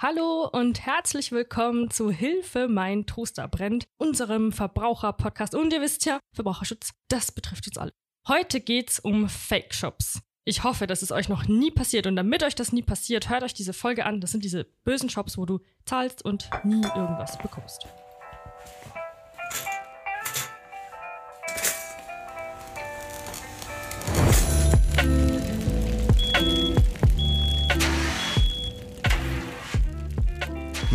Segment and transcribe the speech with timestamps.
[0.00, 5.56] Hallo und herzlich willkommen zu Hilfe, mein Toaster brennt, unserem Verbraucher-Podcast.
[5.56, 7.90] Und ihr wisst ja, Verbraucherschutz, das betrifft uns alle.
[8.28, 10.20] Heute geht's um Fake-Shops.
[10.44, 13.42] Ich hoffe, dass es euch noch nie passiert und damit euch das nie passiert, hört
[13.42, 14.20] euch diese Folge an.
[14.20, 17.84] Das sind diese bösen Shops, wo du zahlst und nie irgendwas bekommst.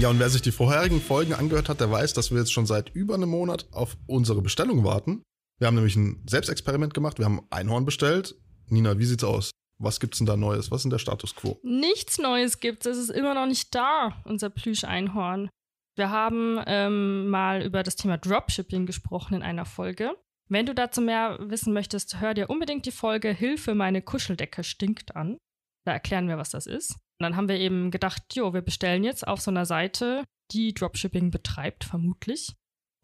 [0.04, 2.66] Ja, und wer sich die vorherigen Folgen angehört hat, der weiß, dass wir jetzt schon
[2.66, 5.24] seit über einem Monat auf unsere Bestellung warten.
[5.60, 7.20] Wir haben nämlich ein Selbstexperiment gemacht.
[7.20, 8.36] Wir haben Einhorn bestellt.
[8.68, 9.52] Nina, wie sieht's aus?
[9.78, 10.72] Was gibt's denn da Neues?
[10.72, 11.58] Was ist denn der Status quo?
[11.64, 12.86] Nichts Neues gibt's.
[12.86, 15.48] Es ist immer noch nicht da, unser Plüsch-Einhorn.
[15.96, 20.18] Wir haben ähm, mal über das Thema Dropshipping gesprochen in einer Folge.
[20.50, 25.16] Wenn du dazu mehr wissen möchtest, hör dir unbedingt die Folge Hilfe, meine Kuscheldecke stinkt
[25.16, 25.38] an.
[25.86, 26.98] Da erklären wir, was das ist.
[27.20, 30.74] Und dann haben wir eben gedacht, jo, wir bestellen jetzt auf so einer Seite, die
[30.74, 32.54] Dropshipping betreibt, vermutlich.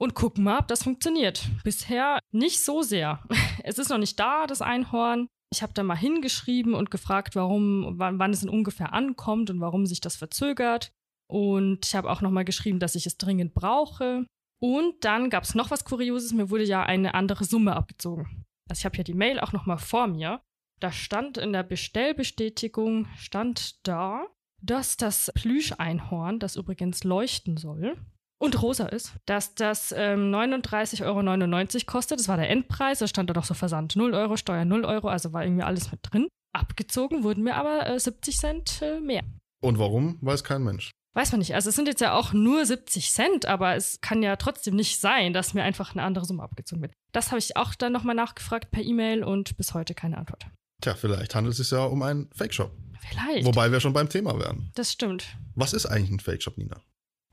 [0.02, 1.48] Und gucken mal, ob das funktioniert.
[1.64, 3.24] Bisher nicht so sehr.
[3.64, 5.28] Es ist noch nicht da, das Einhorn.
[5.54, 9.60] Ich habe da mal hingeschrieben und gefragt, warum, wann, wann es denn ungefähr ankommt und
[9.60, 10.92] warum sich das verzögert.
[11.30, 14.26] Und ich habe auch nochmal geschrieben, dass ich es dringend brauche.
[14.62, 16.34] Und dann gab es noch was Kurioses.
[16.34, 18.46] Mir wurde ja eine andere Summe abgezogen.
[18.70, 20.42] Also ich habe ja die Mail auch nochmal vor mir.
[20.80, 24.26] Da stand in der Bestellbestätigung, stand da,
[24.62, 27.98] dass das Plüscheinhorn, das übrigens leuchten soll
[28.40, 32.20] und rosa ist, dass das ähm, 39,99 Euro kostet.
[32.20, 35.10] Das war der Endpreis, da stand da noch so Versand 0 Euro, Steuer 0 Euro,
[35.10, 36.28] also war irgendwie alles mit drin.
[36.54, 39.24] Abgezogen wurden mir aber äh, 70 Cent äh, mehr.
[39.62, 40.92] Und warum, weiß kein Mensch.
[41.16, 41.54] Weiß man nicht.
[41.54, 45.00] Also es sind jetzt ja auch nur 70 Cent, aber es kann ja trotzdem nicht
[45.00, 46.94] sein, dass mir einfach eine andere Summe abgezogen wird.
[47.12, 50.46] Das habe ich auch dann nochmal nachgefragt per E-Mail und bis heute keine Antwort.
[50.82, 52.72] Tja, vielleicht handelt es sich ja um einen Fake-Shop.
[53.10, 53.46] Vielleicht.
[53.46, 54.72] Wobei wir schon beim Thema wären.
[54.76, 55.26] Das stimmt.
[55.56, 56.82] Was ist eigentlich ein Fake-Shop, Nina?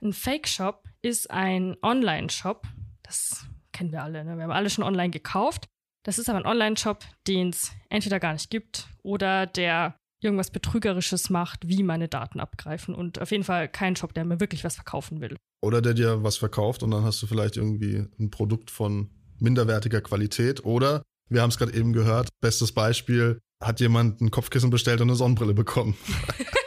[0.03, 2.67] Ein Fake-Shop ist ein Online-Shop.
[3.03, 4.25] Das kennen wir alle.
[4.25, 4.37] Ne?
[4.37, 5.67] Wir haben alle schon online gekauft.
[6.05, 11.31] Das ist aber ein Online-Shop, den es entweder gar nicht gibt oder der irgendwas Betrügerisches
[11.31, 12.95] macht, wie meine Daten abgreifen.
[12.95, 15.37] Und auf jeden Fall kein Shop, der mir wirklich was verkaufen will.
[15.63, 20.01] Oder der dir was verkauft und dann hast du vielleicht irgendwie ein Produkt von minderwertiger
[20.01, 20.65] Qualität.
[20.65, 25.09] Oder, wir haben es gerade eben gehört, bestes Beispiel, hat jemand ein Kopfkissen bestellt und
[25.09, 25.97] eine Sonnenbrille bekommen.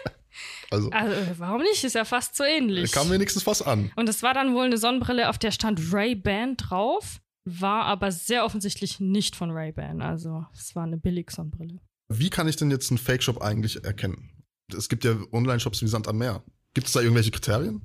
[0.71, 1.83] also, also, warum nicht?
[1.83, 2.91] Ist ja fast so ähnlich.
[2.91, 3.91] Kam wenigstens was an.
[3.95, 8.45] Und es war dann wohl eine Sonnenbrille, auf der stand Ray-Ban drauf, war aber sehr
[8.45, 10.01] offensichtlich nicht von Ray-Ban.
[10.01, 11.79] Also es war eine Billig-Sonnenbrille.
[12.11, 14.43] Wie kann ich denn jetzt einen Fake-Shop eigentlich erkennen?
[14.75, 16.43] Es gibt ja Online-Shops wie Sand am Meer.
[16.73, 17.81] Gibt es da irgendwelche Kriterien?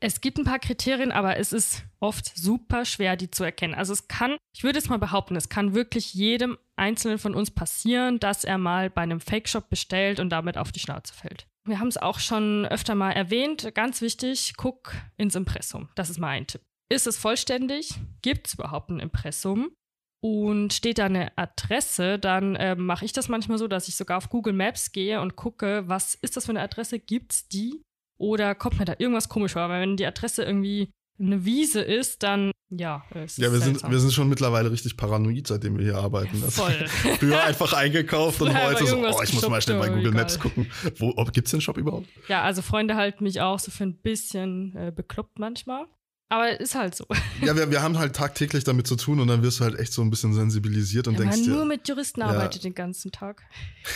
[0.00, 3.74] Es gibt ein paar Kriterien, aber es ist oft super schwer, die zu erkennen.
[3.74, 7.50] Also es kann, ich würde jetzt mal behaupten, es kann wirklich jedem Einzelnen von uns
[7.50, 11.46] passieren, dass er mal bei einem Fake-Shop bestellt und damit auf die Schnauze fällt.
[11.64, 13.74] Wir haben es auch schon öfter mal erwähnt.
[13.74, 15.88] Ganz wichtig, guck ins Impressum.
[15.96, 16.62] Das ist mal ein Tipp.
[16.88, 17.94] Ist es vollständig?
[18.22, 19.72] Gibt es überhaupt ein Impressum?
[20.20, 24.18] Und steht da eine Adresse, dann äh, mache ich das manchmal so, dass ich sogar
[24.18, 26.98] auf Google Maps gehe und gucke, was ist das für eine Adresse?
[26.98, 27.82] Gibt's die?
[28.18, 29.68] Oder kommt mir da irgendwas komisch vor?
[29.68, 33.02] Weil wenn die Adresse irgendwie eine Wiese ist, dann ja.
[33.14, 36.38] Ist ja, wir sind, wir sind schon mittlerweile richtig paranoid, seitdem wir hier arbeiten.
[36.40, 36.86] Ja, voll.
[37.18, 40.70] Früher einfach eingekauft und heute so, oh, ich muss mal schnell bei Google Maps gucken.
[40.96, 42.08] Wo, ob, gibt's den Shop überhaupt?
[42.28, 45.86] Ja, also Freunde halten mich auch so für ein bisschen äh, bekloppt manchmal.
[46.28, 47.06] Aber ist halt so.
[47.42, 49.92] Ja, wir, wir haben halt tagtäglich damit zu tun und dann wirst du halt echt
[49.92, 51.54] so ein bisschen sensibilisiert und ja, denkst man dir.
[51.54, 52.26] nur mit Juristen ja.
[52.26, 53.42] arbeitet den ganzen Tag.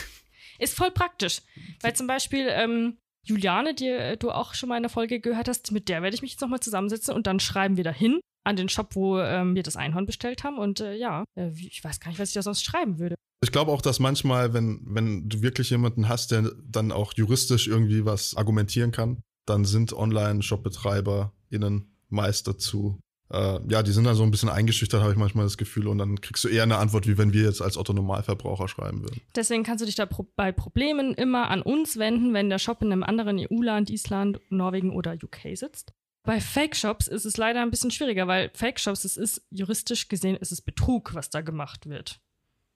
[0.59, 1.41] ist voll praktisch.
[1.81, 5.47] Weil zum Beispiel, ähm, Juliane, die äh, du auch schon mal in der Folge gehört
[5.47, 8.55] hast, mit der werde ich mich jetzt nochmal zusammensetzen und dann schreiben wir dahin an
[8.55, 10.57] den Shop, wo ähm, wir das Einhorn bestellt haben.
[10.57, 13.15] Und äh, ja, äh, ich weiß gar nicht, was ich da sonst schreiben würde.
[13.41, 17.67] Ich glaube auch, dass manchmal, wenn, wenn du wirklich jemanden hast, der dann auch juristisch
[17.67, 24.23] irgendwie was argumentieren kann, dann sind Online-Shop-BetreiberInnen meist dazu äh, ja, die sind dann so
[24.23, 25.87] ein bisschen eingeschüchtert, habe ich manchmal das Gefühl.
[25.87, 29.21] Und dann kriegst du eher eine Antwort, wie wenn wir jetzt als Otto-Normalverbraucher schreiben würden.
[29.35, 32.81] Deswegen kannst du dich da pro bei Problemen immer an uns wenden, wenn der Shop
[32.81, 35.93] in einem anderen EU-Land, Island, Norwegen oder UK sitzt.
[36.23, 40.51] Bei Fake-Shops ist es leider ein bisschen schwieriger, weil Fake-Shops, es ist juristisch gesehen, es
[40.51, 42.21] ist Betrug, was da gemacht wird.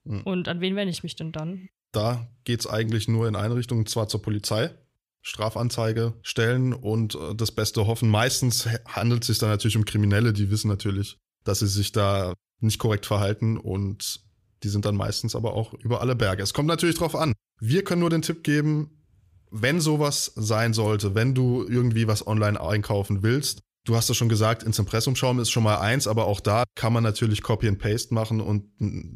[0.04, 0.22] Hm.
[0.22, 1.68] Und an wen wende ich mich denn dann?
[1.92, 4.70] Da geht's eigentlich nur in eine Richtung, und zwar zur Polizei.
[5.22, 8.08] Strafanzeige stellen und äh, das Beste hoffen.
[8.08, 12.34] Meistens handelt es sich dann natürlich um Kriminelle, die wissen natürlich, dass sie sich da
[12.60, 14.20] nicht korrekt verhalten und
[14.62, 16.42] die sind dann meistens aber auch über alle Berge.
[16.42, 17.32] Es kommt natürlich drauf an.
[17.60, 18.90] Wir können nur den Tipp geben,
[19.50, 24.28] wenn sowas sein sollte, wenn du irgendwie was online einkaufen willst, du hast es schon
[24.28, 27.68] gesagt, ins Impressum schauen ist schon mal eins, aber auch da kann man natürlich Copy
[27.68, 28.70] and Paste machen und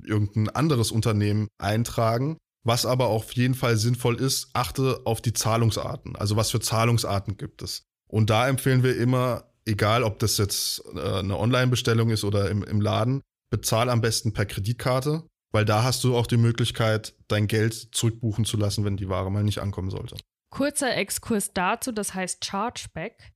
[0.06, 2.38] irgendein anderes Unternehmen eintragen.
[2.64, 6.16] Was aber auf jeden Fall sinnvoll ist, achte auf die Zahlungsarten.
[6.16, 7.84] Also was für Zahlungsarten gibt es.
[8.08, 12.62] Und da empfehlen wir immer, egal ob das jetzt äh, eine Online-Bestellung ist oder im,
[12.62, 13.20] im Laden,
[13.50, 18.44] bezahl am besten per Kreditkarte, weil da hast du auch die Möglichkeit, dein Geld zurückbuchen
[18.44, 20.16] zu lassen, wenn die Ware mal nicht ankommen sollte.
[20.50, 23.32] Kurzer Exkurs dazu, das heißt Chargeback.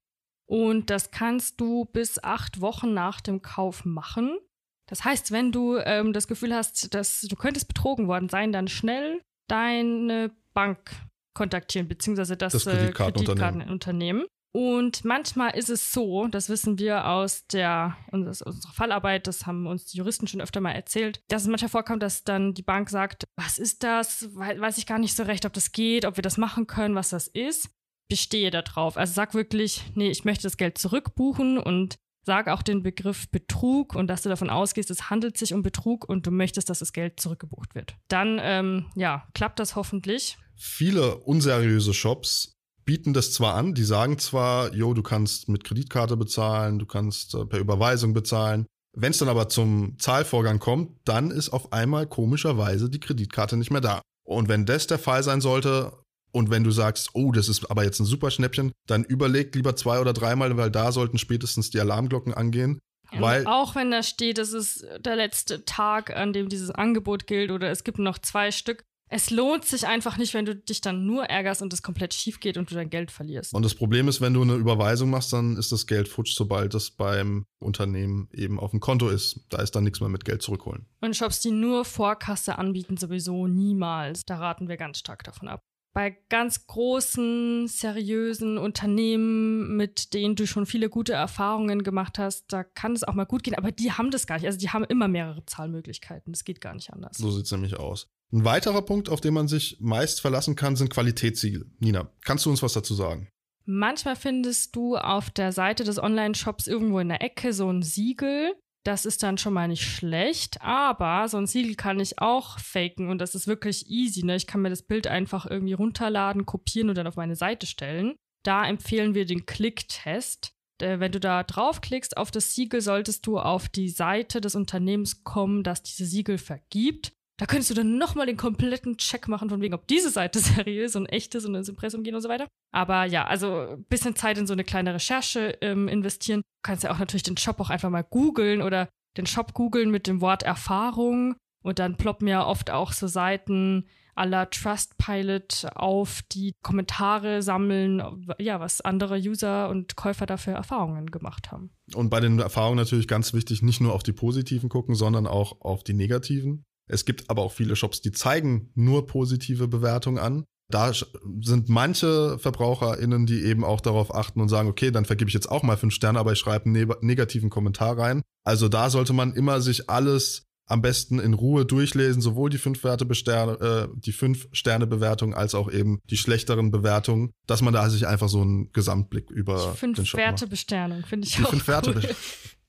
[0.48, 4.38] Und das kannst du bis acht Wochen nach dem Kauf machen.
[4.88, 8.68] Das heißt, wenn du ähm, das Gefühl hast, dass du könntest betrogen worden sein, dann
[8.68, 10.90] schnell deine Bank
[11.34, 14.26] kontaktieren, beziehungsweise das, das äh, Kreditkartenunternehmen.
[14.56, 19.84] Und manchmal ist es so, das wissen wir aus der unserer Fallarbeit, das haben uns
[19.84, 23.24] die Juristen schon öfter mal erzählt, dass es manchmal vorkommt, dass dann die Bank sagt,
[23.36, 24.34] was ist das?
[24.34, 27.10] Weiß ich gar nicht so recht, ob das geht, ob wir das machen können, was
[27.10, 27.68] das ist.
[28.08, 28.96] Bestehe darauf.
[28.96, 31.96] Also sag wirklich, nee, ich möchte das Geld zurückbuchen und
[32.26, 36.06] sag auch den Begriff Betrug und dass du davon ausgehst, es handelt sich um Betrug
[36.08, 37.96] und du möchtest, dass das Geld zurückgebucht wird.
[38.08, 40.36] Dann, ähm, ja, klappt das hoffentlich.
[40.56, 42.52] Viele unseriöse Shops
[42.84, 47.34] bieten das zwar an, die sagen zwar, jo, du kannst mit Kreditkarte bezahlen, du kannst
[47.34, 48.66] äh, per Überweisung bezahlen.
[48.92, 53.70] Wenn es dann aber zum Zahlvorgang kommt, dann ist auf einmal komischerweise die Kreditkarte nicht
[53.70, 54.02] mehr da.
[54.24, 55.92] Und wenn das der Fall sein sollte,
[56.36, 59.74] und wenn du sagst, oh, das ist aber jetzt ein super Schnäppchen, dann überleg lieber
[59.74, 62.78] zwei oder dreimal, weil da sollten spätestens die Alarmglocken angehen.
[63.10, 67.26] Ja, weil auch wenn da steht, es ist der letzte Tag, an dem dieses Angebot
[67.26, 70.82] gilt oder es gibt noch zwei Stück, es lohnt sich einfach nicht, wenn du dich
[70.82, 73.54] dann nur ärgerst und es komplett schief geht und du dein Geld verlierst.
[73.54, 76.74] Und das Problem ist, wenn du eine Überweisung machst, dann ist das Geld futsch, sobald
[76.74, 79.46] es beim Unternehmen eben auf dem Konto ist.
[79.48, 80.86] Da ist dann nichts mehr mit Geld zurückholen.
[81.00, 84.24] Und Shops, die nur Vorkasse anbieten, sowieso niemals.
[84.24, 85.60] Da raten wir ganz stark davon ab.
[85.96, 92.64] Bei ganz großen, seriösen Unternehmen, mit denen du schon viele gute Erfahrungen gemacht hast, da
[92.64, 94.44] kann es auch mal gut gehen, aber die haben das gar nicht.
[94.44, 96.34] Also die haben immer mehrere Zahlmöglichkeiten.
[96.34, 97.16] Das geht gar nicht anders.
[97.16, 98.08] So sieht es nämlich aus.
[98.30, 101.64] Ein weiterer Punkt, auf den man sich meist verlassen kann, sind Qualitätssiegel.
[101.78, 103.30] Nina, kannst du uns was dazu sagen?
[103.64, 108.54] Manchmal findest du auf der Seite des Online-Shops irgendwo in der Ecke so ein Siegel.
[108.86, 113.08] Das ist dann schon mal nicht schlecht, aber so ein Siegel kann ich auch faken
[113.08, 114.24] und das ist wirklich easy.
[114.24, 114.36] Ne?
[114.36, 118.14] Ich kann mir das Bild einfach irgendwie runterladen, kopieren und dann auf meine Seite stellen.
[118.44, 120.52] Da empfehlen wir den Klicktest.
[120.80, 125.24] Äh, wenn du da draufklickst auf das Siegel, solltest du auf die Seite des Unternehmens
[125.24, 127.12] kommen, das diese Siegel vergibt.
[127.38, 130.96] Da könntest du dann nochmal den kompletten Check machen, von wegen, ob diese Seite seriös
[130.96, 132.46] und echt ist und ins Impressum gehen und so weiter.
[132.72, 136.40] Aber ja, also ein bisschen Zeit in so eine kleine Recherche ähm, investieren.
[136.40, 139.90] Du kannst ja auch natürlich den Shop auch einfach mal googeln oder den Shop googeln
[139.90, 141.36] mit dem Wort Erfahrung.
[141.62, 148.02] Und dann ploppen ja oft auch so Seiten aller Trustpilot auf, die Kommentare sammeln,
[148.38, 151.70] ja, was andere User und Käufer dafür Erfahrungen gemacht haben.
[151.94, 155.60] Und bei den Erfahrungen natürlich ganz wichtig, nicht nur auf die positiven gucken, sondern auch
[155.60, 156.64] auf die negativen.
[156.88, 160.44] Es gibt aber auch viele Shops, die zeigen nur positive Bewertungen an.
[160.68, 165.34] Da sind manche VerbraucherInnen, die eben auch darauf achten und sagen, okay, dann vergebe ich
[165.34, 168.22] jetzt auch mal fünf Sterne, aber ich schreibe einen ne negativen Kommentar rein.
[168.44, 172.82] Also da sollte man immer sich alles am besten in Ruhe durchlesen, sowohl die fünf
[172.82, 177.88] Werte äh, die fünf Sterne Bewertung als auch eben die schlechteren Bewertungen, dass man da
[177.88, 181.44] sich einfach so einen Gesamtblick über die fünf den Shop Werte Besternung finde ich die
[181.44, 181.74] auch fünf cool.
[181.74, 182.16] Werte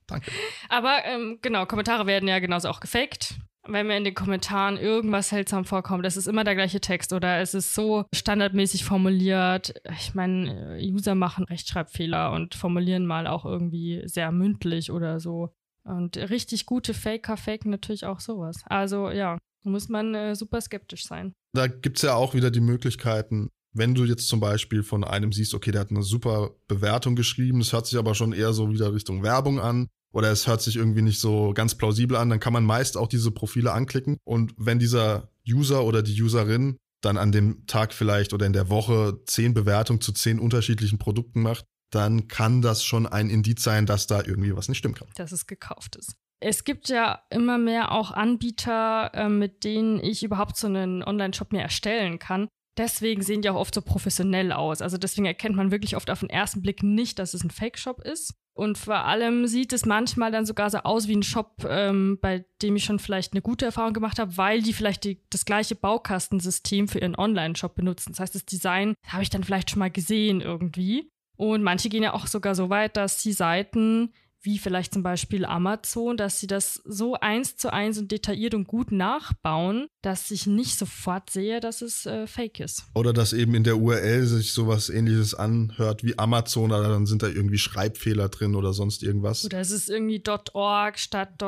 [0.06, 0.32] Danke.
[0.70, 5.30] Aber ähm, genau, Kommentare werden ja genauso auch gefaked wenn mir in den Kommentaren irgendwas
[5.30, 9.74] seltsam vorkommt, es ist immer der gleiche Text oder es ist so standardmäßig formuliert.
[10.00, 15.54] Ich meine, User machen Rechtschreibfehler und formulieren mal auch irgendwie sehr mündlich oder so.
[15.84, 18.62] Und richtig gute Faker faken natürlich auch sowas.
[18.66, 21.34] Also ja, muss man äh, super skeptisch sein.
[21.54, 25.32] Da gibt es ja auch wieder die Möglichkeiten, wenn du jetzt zum Beispiel von einem
[25.32, 28.72] siehst, okay, der hat eine super Bewertung geschrieben, das hört sich aber schon eher so
[28.72, 32.40] wieder Richtung Werbung an, oder es hört sich irgendwie nicht so ganz plausibel an, dann
[32.40, 34.18] kann man meist auch diese Profile anklicken.
[34.24, 38.70] Und wenn dieser User oder die Userin dann an dem Tag vielleicht oder in der
[38.70, 43.86] Woche zehn Bewertungen zu zehn unterschiedlichen Produkten macht, dann kann das schon ein Indiz sein,
[43.86, 45.08] dass da irgendwie was nicht stimmen kann.
[45.16, 46.16] Dass es gekauft ist.
[46.40, 51.52] Es gibt ja immer mehr auch Anbieter, äh, mit denen ich überhaupt so einen Online-Shop
[51.52, 52.48] mir erstellen kann.
[52.78, 54.84] Deswegen sehen die auch oft so professionell aus.
[54.84, 58.02] Also deswegen erkennt man wirklich oft auf den ersten Blick nicht, dass es ein Fake-Shop
[58.02, 58.36] ist.
[58.58, 62.44] Und vor allem sieht es manchmal dann sogar so aus wie ein Shop, ähm, bei
[62.64, 65.76] dem ich schon vielleicht eine gute Erfahrung gemacht habe, weil die vielleicht die, das gleiche
[65.76, 68.14] Baukastensystem für ihren Online-Shop benutzen.
[68.14, 71.12] Das heißt, das Design habe ich dann vielleicht schon mal gesehen irgendwie.
[71.36, 74.12] Und manche gehen ja auch sogar so weit, dass sie Seiten
[74.42, 78.68] wie vielleicht zum Beispiel Amazon, dass sie das so eins zu eins und detailliert und
[78.68, 82.86] gut nachbauen, dass ich nicht sofort sehe, dass es äh, fake ist.
[82.94, 87.24] Oder dass eben in der URL sich sowas ähnliches anhört wie Amazon, oder dann sind
[87.24, 89.44] da irgendwie Schreibfehler drin oder sonst irgendwas.
[89.44, 90.24] Oder es ist irgendwie
[90.54, 91.42] .org statt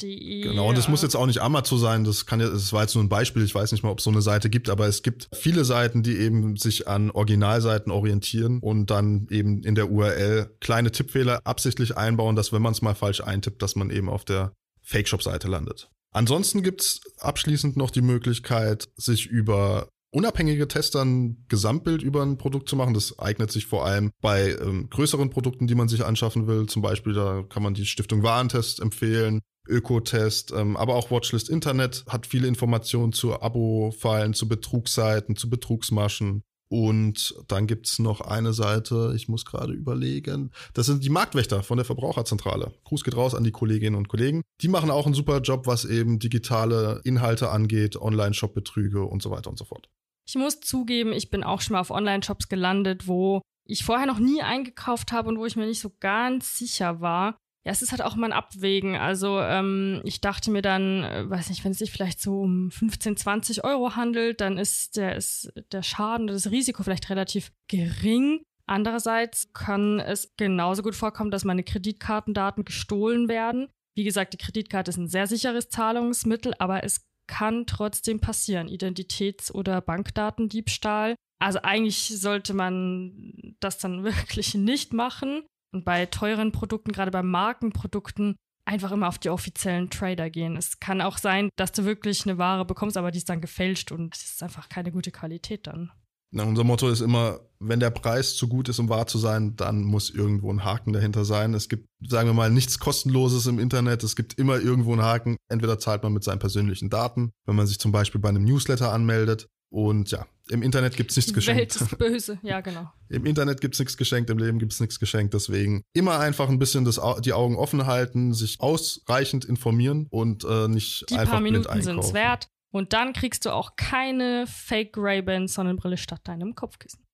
[0.00, 0.40] .de.
[0.40, 2.94] Genau, und es muss jetzt auch nicht Amazon sein, das kann ja, das war jetzt
[2.94, 5.02] nur ein Beispiel, ich weiß nicht mal, ob es so eine Seite gibt, aber es
[5.02, 10.56] gibt viele Seiten, die eben sich an Originalseiten orientieren und dann eben in der URL
[10.60, 14.24] kleine Tippfehler absichtlich einbauen, dass wenn man es mal falsch eintippt, dass man eben auf
[14.24, 15.90] der Fake-Shop-Seite landet.
[16.16, 22.70] Ansonsten gibt's abschließend noch die Möglichkeit, sich über unabhängige Tester ein Gesamtbild über ein Produkt
[22.70, 22.94] zu machen.
[22.94, 26.64] Das eignet sich vor allem bei ähm, größeren Produkten, die man sich anschaffen will.
[26.68, 32.06] Zum Beispiel, da kann man die Stiftung Warentest empfehlen, Ökotest, ähm, aber auch Watchlist Internet
[32.08, 36.44] hat viele Informationen zu Abo-Fallen, zu Betrugsseiten, zu Betrugsmaschen.
[36.68, 40.50] Und dann gibt's noch eine Seite, ich muss gerade überlegen.
[40.74, 42.72] Das sind die Marktwächter von der Verbraucherzentrale.
[42.84, 44.42] Gruß geht raus an die Kolleginnen und Kollegen.
[44.60, 49.50] Die machen auch einen super Job, was eben digitale Inhalte angeht, Online-Shop-Betrüge und so weiter
[49.50, 49.88] und so fort.
[50.28, 54.18] Ich muss zugeben, ich bin auch schon mal auf Online-Shops gelandet, wo ich vorher noch
[54.18, 57.90] nie eingekauft habe und wo ich mir nicht so ganz sicher war, ja, es ist
[57.90, 58.94] halt auch mal ein Abwägen.
[58.94, 62.70] Also ähm, ich dachte mir dann, äh, weiß nicht, wenn es sich vielleicht so um
[62.70, 68.40] 15, 20 Euro handelt, dann ist der, ist der Schaden, das Risiko vielleicht relativ gering.
[68.66, 73.68] Andererseits kann es genauso gut vorkommen, dass meine Kreditkartendaten gestohlen werden.
[73.96, 78.68] Wie gesagt, die Kreditkarte ist ein sehr sicheres Zahlungsmittel, aber es kann trotzdem passieren.
[78.68, 81.16] Identitäts- oder Bankdatendiebstahl.
[81.40, 85.42] Also eigentlich sollte man das dann wirklich nicht machen.
[85.76, 90.56] Und bei teuren Produkten, gerade bei Markenprodukten, einfach immer auf die offiziellen Trader gehen.
[90.56, 93.92] Es kann auch sein, dass du wirklich eine Ware bekommst, aber die ist dann gefälscht
[93.92, 95.92] und es ist einfach keine gute Qualität dann.
[96.32, 99.54] Na, unser Motto ist immer, wenn der Preis zu gut ist, um wahr zu sein,
[99.56, 101.52] dann muss irgendwo ein Haken dahinter sein.
[101.52, 104.02] Es gibt, sagen wir mal, nichts kostenloses im Internet.
[104.02, 105.36] Es gibt immer irgendwo einen Haken.
[105.50, 108.92] Entweder zahlt man mit seinen persönlichen Daten, wenn man sich zum Beispiel bei einem Newsletter
[108.92, 111.78] anmeldet, und ja, im Internet gibt es nichts geschenkt.
[111.78, 112.90] Welt ist böse, ja, genau.
[113.10, 115.34] Im Internet gibt es nichts geschenkt, im Leben gibt es nichts geschenkt.
[115.34, 120.66] Deswegen immer einfach ein bisschen das, die Augen offen halten, sich ausreichend informieren und äh,
[120.66, 122.48] nicht die einfach paar blind Minuten sind es wert.
[122.70, 127.05] Und dann kriegst du auch keine Fake Ray-Ban Sonnenbrille statt deinem Kopfkissen.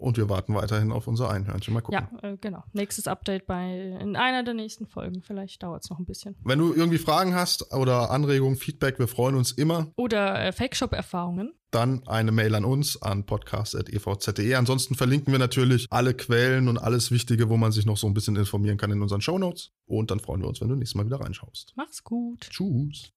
[0.00, 1.74] Und wir warten weiterhin auf unser Einhörnchen.
[1.74, 2.08] Mal gucken.
[2.22, 2.64] Ja, äh, genau.
[2.72, 5.22] Nächstes Update bei in einer der nächsten Folgen.
[5.22, 6.36] Vielleicht dauert es noch ein bisschen.
[6.42, 9.88] Wenn du irgendwie Fragen hast oder Anregungen, Feedback, wir freuen uns immer.
[9.96, 11.52] Oder äh, Fake-Shop-Erfahrungen.
[11.70, 14.54] Dann eine Mail an uns an podcast.evz.de.
[14.54, 18.14] Ansonsten verlinken wir natürlich alle Quellen und alles Wichtige, wo man sich noch so ein
[18.14, 19.70] bisschen informieren kann in unseren Shownotes.
[19.86, 21.74] Und dann freuen wir uns, wenn du nächstes Mal wieder reinschaust.
[21.76, 22.40] Mach's gut.
[22.50, 23.12] Tschüss.